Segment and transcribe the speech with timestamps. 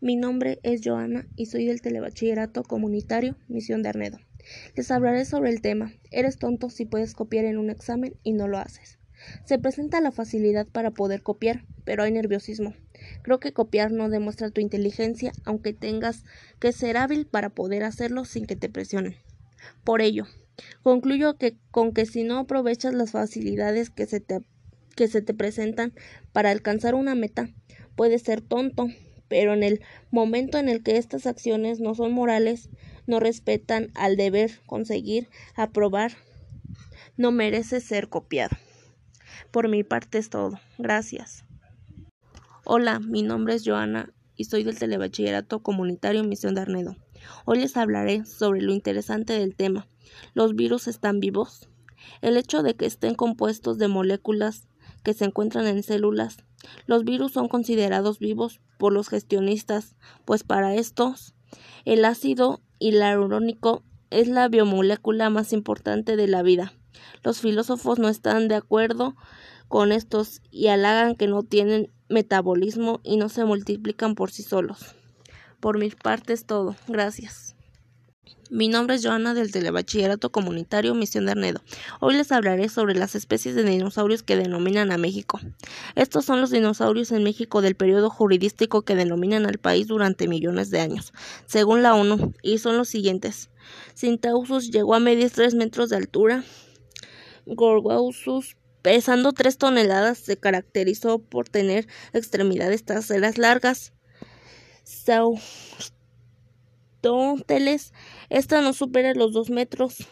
[0.00, 4.18] Mi nombre es Joana y soy del Telebachillerato Comunitario Misión de Arnedo.
[4.74, 8.48] Les hablaré sobre el tema Eres tonto si puedes copiar en un examen y no
[8.48, 8.98] lo haces.
[9.44, 12.74] Se presenta la facilidad para poder copiar, pero hay nerviosismo.
[13.22, 16.24] Creo que copiar no demuestra tu inteligencia, aunque tengas
[16.58, 19.16] que ser hábil para poder hacerlo sin que te presionen.
[19.84, 20.26] Por ello,
[20.82, 24.40] concluyo que con que si no aprovechas las facilidades que se te,
[24.94, 25.92] que se te presentan
[26.32, 27.48] para alcanzar una meta,
[27.96, 28.88] puedes ser tonto
[29.32, 32.68] pero en el momento en el que estas acciones no son morales,
[33.06, 36.12] no respetan al deber conseguir aprobar,
[37.16, 38.54] no merece ser copiado.
[39.50, 40.60] Por mi parte es todo.
[40.76, 41.46] Gracias.
[42.66, 46.98] Hola, mi nombre es Joana y soy del Telebachillerato Comunitario Misión de Arnedo.
[47.46, 49.88] Hoy les hablaré sobre lo interesante del tema.
[50.34, 51.70] ¿Los virus están vivos?
[52.20, 54.68] El hecho de que estén compuestos de moléculas
[55.02, 56.38] que se encuentran en células.
[56.86, 61.34] Los virus son considerados vivos por los gestionistas, pues para estos
[61.84, 66.72] el ácido hialurónico es la biomolécula más importante de la vida.
[67.22, 69.16] Los filósofos no están de acuerdo
[69.68, 74.94] con estos y halagan que no tienen metabolismo y no se multiplican por sí solos.
[75.60, 76.76] Por mi parte es todo.
[76.88, 77.56] Gracias.
[78.52, 81.62] Mi nombre es Joana del Telebachillerato Comunitario Misión de Arnedo.
[82.00, 85.40] Hoy les hablaré sobre las especies de dinosaurios que denominan a México.
[85.94, 90.68] Estos son los dinosaurios en México del periodo juridístico que denominan al país durante millones
[90.68, 91.14] de años,
[91.46, 93.48] según la ONU, y son los siguientes.
[93.96, 96.44] Cintausus llegó a medir 3 metros de altura.
[97.46, 103.94] Gorgausus pesando 3 toneladas, se caracterizó por tener extremidades traseras largas.
[104.84, 105.38] Sau
[108.30, 110.06] Esta no supera los dos metros.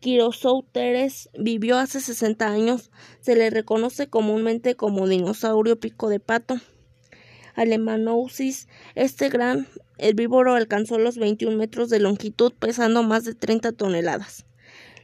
[0.00, 2.90] Quirosoteres vivió hace 60 años.
[3.20, 6.60] Se le reconoce comúnmente como dinosaurio pico de pato.
[7.54, 9.66] Alemanousis, este gran
[9.98, 14.46] herbívoro alcanzó los 21 metros de longitud, pesando más de 30 toneladas.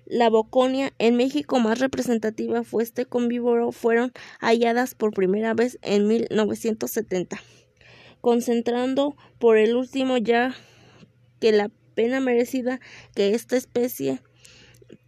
[0.06, 6.06] La boconia en México más representativa fue este convívoro, fueron halladas por primera vez en
[6.06, 7.40] 1970
[8.24, 10.54] concentrando por el último ya
[11.40, 12.80] que la pena merecida
[13.14, 14.22] que esta especie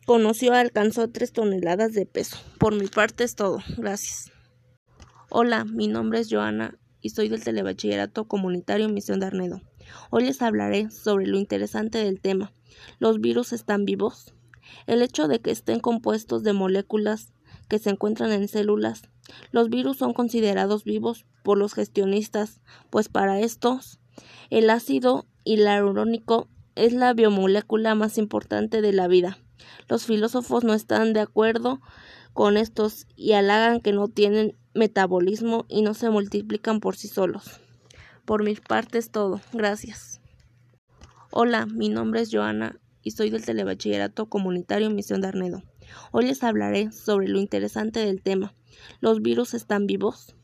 [0.04, 2.36] conoció alcanzó tres toneladas de peso.
[2.58, 3.60] Por mi parte es todo.
[3.78, 4.32] Gracias.
[5.30, 9.62] Hola, mi nombre es Joana y soy del Telebachillerato Comunitario Misión de Arnedo.
[10.10, 12.52] Hoy les hablaré sobre lo interesante del tema.
[12.98, 14.34] ¿Los virus están vivos?
[14.86, 17.32] El hecho de que estén compuestos de moléculas
[17.70, 19.08] que se encuentran en células.
[19.52, 24.00] Los virus son considerados vivos por los gestionistas, pues para estos
[24.50, 29.38] el ácido hialurónico es la biomolécula más importante de la vida.
[29.88, 31.80] Los filósofos no están de acuerdo
[32.32, 37.60] con estos y halagan que no tienen metabolismo y no se multiplican por sí solos.
[38.24, 39.40] Por mi parte es todo.
[39.52, 40.20] Gracias.
[41.30, 45.62] Hola, mi nombre es Joana y soy del Telebachillerato Comunitario Misión de Arnedo.
[46.10, 48.52] Hoy les hablaré sobre lo interesante del tema.
[48.98, 50.34] ¿Los virus están vivos?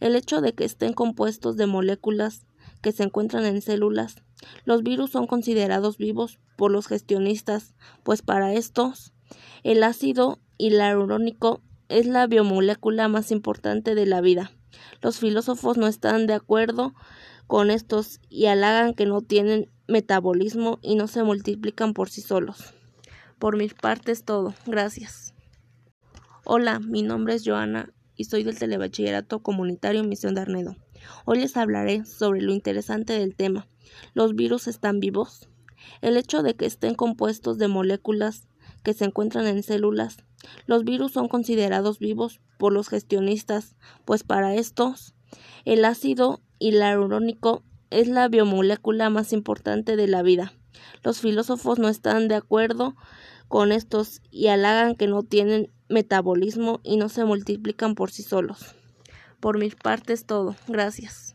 [0.00, 2.46] El hecho de que estén compuestos de moléculas
[2.80, 4.16] que se encuentran en células.
[4.64, 9.12] Los virus son considerados vivos por los gestionistas, pues para estos
[9.62, 14.52] el ácido hialurónico es la biomolécula más importante de la vida.
[15.02, 16.94] Los filósofos no están de acuerdo
[17.46, 22.74] con estos y halagan que no tienen metabolismo y no se multiplican por sí solos.
[23.38, 24.54] Por mi parte es todo.
[24.66, 25.34] Gracias.
[26.44, 30.76] Hola, mi nombre es Joana y soy del Telebachillerato Comunitario Misión de Arnedo.
[31.24, 33.68] Hoy les hablaré sobre lo interesante del tema.
[34.12, 35.48] ¿Los virus están vivos?
[36.02, 38.48] El hecho de que estén compuestos de moléculas
[38.82, 40.16] que se encuentran en células.
[40.66, 45.14] Los virus son considerados vivos por los gestionistas, pues para estos
[45.64, 50.52] el ácido hialurónico es la biomolécula más importante de la vida.
[51.04, 52.96] Los filósofos no están de acuerdo
[53.46, 58.74] con estos y halagan que no tienen metabolismo y no se multiplican por sí solos.
[59.40, 60.56] Por mi parte es todo.
[60.66, 61.34] Gracias.